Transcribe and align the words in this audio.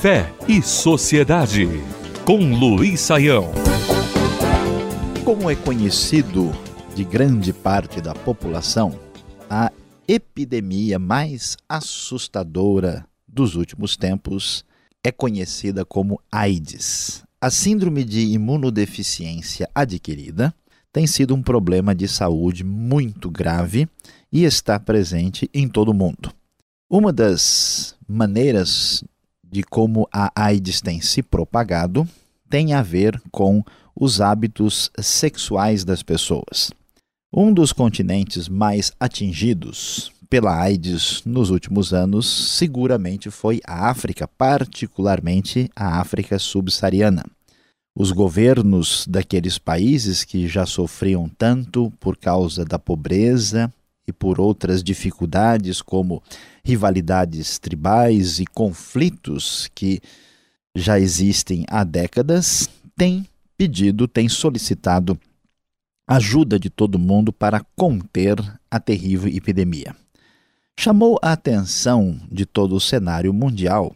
Fé 0.00 0.32
e 0.48 0.62
Sociedade, 0.62 1.68
com 2.24 2.54
Luiz 2.58 3.02
Saião. 3.02 3.52
Como 5.22 5.50
é 5.50 5.54
conhecido 5.54 6.50
de 6.96 7.04
grande 7.04 7.52
parte 7.52 8.00
da 8.00 8.14
população, 8.14 8.98
a 9.50 9.70
epidemia 10.08 10.98
mais 10.98 11.54
assustadora 11.68 13.06
dos 13.28 13.56
últimos 13.56 13.94
tempos 13.94 14.64
é 15.04 15.12
conhecida 15.12 15.84
como 15.84 16.18
AIDS. 16.32 17.22
A 17.38 17.50
síndrome 17.50 18.02
de 18.02 18.20
imunodeficiência 18.20 19.68
adquirida 19.74 20.54
tem 20.90 21.06
sido 21.06 21.34
um 21.34 21.42
problema 21.42 21.94
de 21.94 22.08
saúde 22.08 22.64
muito 22.64 23.30
grave 23.30 23.86
e 24.32 24.44
está 24.44 24.80
presente 24.80 25.46
em 25.52 25.68
todo 25.68 25.90
o 25.90 25.94
mundo. 25.94 26.32
Uma 26.88 27.12
das 27.12 27.94
maneiras 28.08 29.04
de 29.50 29.62
como 29.62 30.08
a 30.12 30.30
AIDS 30.34 30.80
tem 30.80 31.00
se 31.00 31.22
propagado 31.22 32.08
tem 32.48 32.72
a 32.72 32.82
ver 32.82 33.20
com 33.30 33.62
os 33.94 34.20
hábitos 34.20 34.90
sexuais 34.98 35.84
das 35.84 36.02
pessoas. 36.02 36.72
Um 37.32 37.52
dos 37.52 37.72
continentes 37.72 38.48
mais 38.48 38.92
atingidos 38.98 40.12
pela 40.28 40.60
AIDS 40.60 41.22
nos 41.24 41.50
últimos 41.50 41.92
anos 41.92 42.56
seguramente 42.56 43.30
foi 43.30 43.60
a 43.66 43.88
África, 43.88 44.26
particularmente 44.26 45.70
a 45.74 46.00
África 46.00 46.38
subsaariana. 46.38 47.24
Os 47.94 48.12
governos 48.12 49.04
daqueles 49.08 49.58
países 49.58 50.24
que 50.24 50.48
já 50.48 50.64
sofriam 50.64 51.28
tanto 51.28 51.92
por 52.00 52.16
causa 52.16 52.64
da 52.64 52.78
pobreza 52.78 53.72
e 54.10 54.12
por 54.12 54.40
outras 54.40 54.82
dificuldades, 54.82 55.80
como 55.80 56.22
rivalidades 56.62 57.58
tribais 57.58 58.38
e 58.38 58.46
conflitos 58.46 59.68
que 59.74 60.00
já 60.74 61.00
existem 61.00 61.64
há 61.68 61.82
décadas, 61.82 62.68
têm 62.96 63.26
pedido, 63.56 64.06
têm 64.06 64.28
solicitado 64.28 65.18
ajuda 66.06 66.58
de 66.58 66.68
todo 66.68 66.98
mundo 66.98 67.32
para 67.32 67.64
conter 67.76 68.36
a 68.70 68.78
terrível 68.78 69.32
epidemia. 69.32 69.96
Chamou 70.78 71.18
a 71.22 71.32
atenção 71.32 72.20
de 72.30 72.44
todo 72.44 72.74
o 72.74 72.80
cenário 72.80 73.32
mundial 73.32 73.94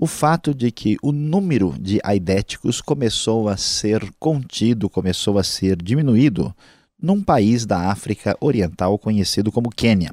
o 0.00 0.06
fato 0.06 0.54
de 0.54 0.70
que 0.70 0.96
o 1.02 1.10
número 1.10 1.74
de 1.76 1.98
aidéticos 2.04 2.80
começou 2.80 3.48
a 3.48 3.56
ser 3.56 4.08
contido, 4.20 4.88
começou 4.88 5.38
a 5.38 5.42
ser 5.42 5.76
diminuído 5.82 6.54
num 7.00 7.22
país 7.22 7.64
da 7.64 7.90
África 7.90 8.36
Oriental 8.40 8.98
conhecido 8.98 9.52
como 9.52 9.70
Quênia. 9.70 10.12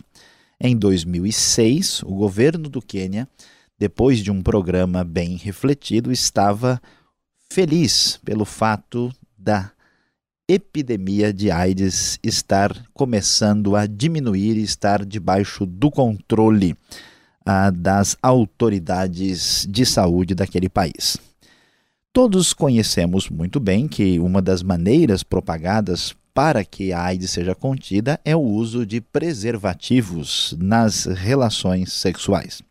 Em 0.60 0.78
2006, 0.78 2.04
o 2.04 2.16
governo 2.16 2.70
do 2.70 2.82
Quênia, 2.82 3.28
depois 3.78 4.20
de 4.20 4.32
um 4.32 4.42
programa 4.42 5.04
bem 5.04 5.36
refletido, 5.36 6.12
estava 6.12 6.82
feliz 7.50 8.20
pelo 8.24 8.46
fato 8.46 9.12
da 9.38 9.72
epidemia 10.48 11.34
de 11.34 11.50
AIDS 11.50 12.20
estar 12.24 12.72
começando 12.94 13.76
a 13.76 13.88
diminuir 13.88 14.58
e 14.58 14.64
estar 14.64 15.04
debaixo 15.04 15.66
do 15.66 15.90
controle 15.90 16.78
ah, 17.46 17.72
das 17.72 18.16
autoridades 18.22 19.68
de 19.70 19.86
saúde 19.86 20.36
daquele 20.36 20.70
país. 20.70 21.18
Todos 22.14 22.54
conhecemos 22.54 23.30
muito 23.30 23.60
bem 23.60 23.88
que 23.88 24.20
uma 24.20 24.42
das 24.42 24.64
maneiras 24.64 25.22
propagadas 25.22 26.16
para 26.36 26.66
que 26.66 26.92
a 26.92 27.02
AIDS 27.02 27.32
seja 27.32 27.56
contida 27.56 28.20
é 28.26 28.36
o 28.36 28.42
uso 28.42 28.86
de 28.86 29.00
preservativos 29.00 30.54
nas 30.60 31.06
relações 31.06 31.94
sexuais. 31.94 32.62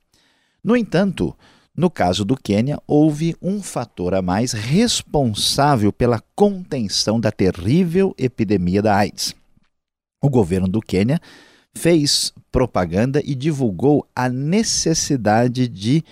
No 0.62 0.76
entanto, 0.76 1.34
no 1.74 1.88
caso 1.88 2.26
do 2.26 2.36
Quênia, 2.36 2.78
houve 2.86 3.34
um 3.40 3.62
fator 3.62 4.14
a 4.14 4.20
mais 4.20 4.52
responsável 4.52 5.90
pela 5.90 6.22
contenção 6.36 7.18
da 7.18 7.32
terrível 7.32 8.14
epidemia 8.18 8.82
da 8.82 8.94
AIDS. 8.96 9.34
O 10.22 10.28
governo 10.28 10.68
do 10.68 10.82
Quênia 10.82 11.18
fez 11.74 12.34
propaganda 12.52 13.22
e 13.24 13.34
divulgou 13.34 14.06
a 14.14 14.28
necessidade 14.28 15.68
de 15.68 16.04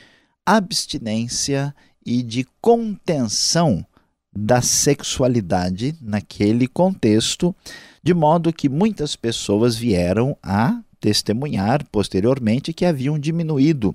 abstinência 0.46 1.74
e 2.04 2.22
de 2.22 2.46
contenção 2.62 3.86
da 4.34 4.62
sexualidade 4.62 5.94
naquele 6.00 6.66
contexto, 6.66 7.54
de 8.02 8.14
modo 8.14 8.52
que 8.52 8.68
muitas 8.68 9.14
pessoas 9.14 9.76
vieram 9.76 10.36
a 10.42 10.80
testemunhar 11.00 11.84
posteriormente 11.90 12.72
que 12.72 12.84
haviam 12.84 13.18
diminuído 13.18 13.94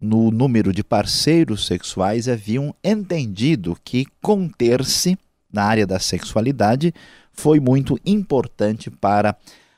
no 0.00 0.30
número 0.30 0.72
de 0.72 0.84
parceiros 0.84 1.66
sexuais, 1.66 2.28
haviam 2.28 2.74
entendido 2.84 3.76
que 3.82 4.06
conter-se 4.20 5.18
na 5.52 5.64
área 5.64 5.86
da 5.86 5.98
sexualidade 5.98 6.92
foi 7.32 7.58
muito 7.58 7.98
importante 8.04 8.90
para 8.90 9.36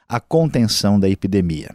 a 0.09 0.21
contenção 0.21 0.98
da 0.98 1.09
epidemia. 1.09 1.75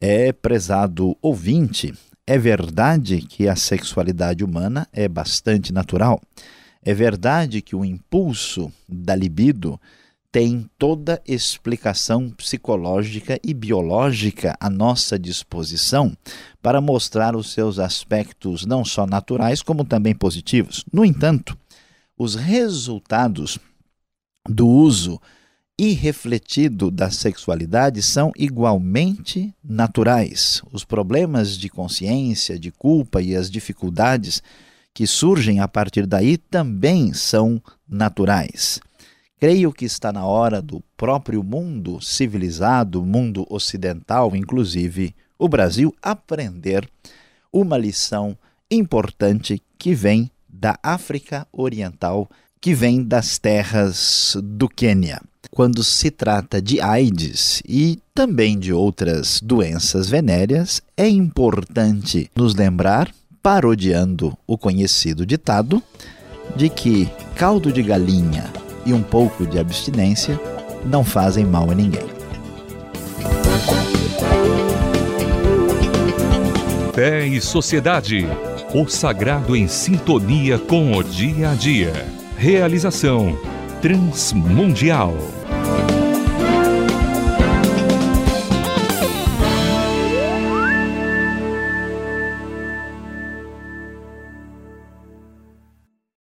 É, 0.00 0.32
prezado 0.32 1.16
ouvinte, 1.20 1.92
é 2.26 2.38
verdade 2.38 3.22
que 3.22 3.48
a 3.48 3.56
sexualidade 3.56 4.44
humana 4.44 4.86
é 4.92 5.08
bastante 5.08 5.72
natural. 5.72 6.20
É 6.84 6.92
verdade 6.92 7.62
que 7.62 7.74
o 7.74 7.84
impulso 7.84 8.70
da 8.86 9.16
libido 9.16 9.80
tem 10.30 10.68
toda 10.76 11.22
explicação 11.26 12.28
psicológica 12.28 13.38
e 13.42 13.54
biológica 13.54 14.54
à 14.60 14.68
nossa 14.68 15.18
disposição 15.18 16.14
para 16.60 16.80
mostrar 16.80 17.34
os 17.34 17.52
seus 17.52 17.78
aspectos 17.78 18.66
não 18.66 18.84
só 18.84 19.06
naturais, 19.06 19.62
como 19.62 19.84
também 19.84 20.14
positivos. 20.14 20.84
No 20.92 21.04
entanto, 21.04 21.56
os 22.18 22.34
resultados 22.34 23.58
do 24.46 24.68
uso 24.68 25.18
irrefletido 25.78 26.90
da 26.90 27.10
sexualidade 27.10 28.02
são 28.02 28.30
igualmente 28.36 29.54
naturais. 29.62 30.62
Os 30.70 30.84
problemas 30.84 31.56
de 31.56 31.68
consciência, 31.68 32.58
de 32.58 32.70
culpa 32.70 33.22
e 33.22 33.34
as 33.34 33.50
dificuldades 33.50 34.42
que 34.94 35.06
surgem 35.06 35.58
a 35.58 35.66
partir 35.66 36.06
daí 36.06 36.38
também 36.38 37.12
são 37.12 37.60
naturais. 37.86 38.80
Creio 39.38 39.72
que 39.72 39.84
está 39.84 40.12
na 40.12 40.24
hora 40.24 40.62
do 40.62 40.80
próprio 40.96 41.42
mundo 41.42 42.00
civilizado, 42.00 43.04
mundo 43.04 43.44
ocidental, 43.50 44.34
inclusive 44.34 45.14
o 45.36 45.48
Brasil, 45.48 45.94
aprender 46.00 46.88
uma 47.52 47.76
lição 47.76 48.38
importante 48.70 49.60
que 49.76 49.94
vem 49.94 50.30
da 50.48 50.78
África 50.82 51.46
Oriental, 51.52 52.30
que 52.60 52.72
vem 52.72 53.02
das 53.02 53.36
terras 53.36 54.36
do 54.40 54.68
Quênia 54.68 55.20
quando 55.54 55.84
se 55.84 56.10
trata 56.10 56.60
de 56.60 56.80
AIDS 56.80 57.62
e 57.66 58.00
também 58.12 58.58
de 58.58 58.72
outras 58.72 59.40
doenças 59.40 60.10
venéreas, 60.10 60.82
é 60.96 61.08
importante 61.08 62.28
nos 62.34 62.56
lembrar, 62.56 63.08
parodiando 63.44 64.34
o 64.46 64.56
conhecido 64.56 65.26
ditado, 65.26 65.82
de 66.56 66.70
que 66.70 67.10
caldo 67.36 67.70
de 67.70 67.82
galinha 67.82 68.50
e 68.86 68.94
um 68.94 69.02
pouco 69.02 69.46
de 69.46 69.58
abstinência 69.58 70.40
não 70.82 71.04
fazem 71.04 71.44
mal 71.44 71.70
a 71.70 71.74
ninguém. 71.74 72.06
Fé 76.94 77.26
e 77.26 77.38
Sociedade. 77.38 78.26
O 78.72 78.88
sagrado 78.88 79.54
em 79.54 79.68
sintonia 79.68 80.58
com 80.58 80.96
o 80.96 81.04
dia 81.04 81.50
a 81.50 81.54
dia. 81.54 81.92
Realização 82.38 83.38
Transmundial. 83.82 85.14